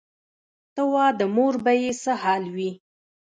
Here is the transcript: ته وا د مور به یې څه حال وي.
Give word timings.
ته 0.75 0.81
وا 0.93 1.05
د 1.19 1.21
مور 1.35 1.53
به 1.63 1.73
یې 1.81 1.91
څه 2.01 2.11
حال 2.21 2.43
وي. 2.55 2.71